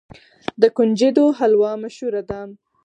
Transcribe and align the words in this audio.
د 0.61 0.63
کنجدو 0.77 1.25
حلوه 1.37 1.71
مشهوره 1.83 2.21
ده. 2.29 2.39